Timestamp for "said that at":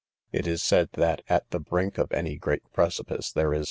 0.63-1.47